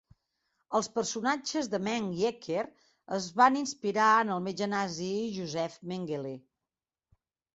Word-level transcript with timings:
Els 0.77 0.87
personatges 0.93 1.67
de 1.73 1.79
Meng 1.87 2.07
i 2.21 2.23
Ecker 2.29 2.63
es 3.17 3.27
va 3.41 3.47
inspirar 3.61 4.07
en 4.23 4.33
el 4.37 4.41
metge 4.47 4.69
nazi 4.71 5.11
Josef 5.37 5.77
Mengele. 5.91 6.35